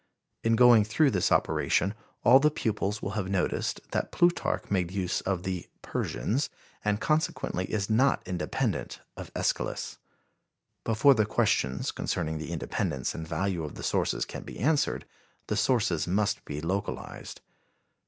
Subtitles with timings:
[0.43, 1.93] In going through this operation
[2.23, 6.49] all the pupils will have noticed that Plutarch made use of the "Persians,"
[6.83, 9.97] and, consequently is not independent of Æschylus.
[10.83, 15.05] Before the questions concerning the independence and value of the sources can be answered,
[15.45, 17.41] the sources must be localized.